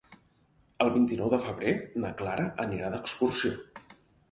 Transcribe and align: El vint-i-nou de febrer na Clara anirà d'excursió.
El 0.85 0.89
vint-i-nou 0.95 1.29
de 1.33 1.39
febrer 1.43 1.75
na 2.05 2.11
Clara 2.23 2.49
anirà 2.67 2.93
d'excursió. 2.97 3.57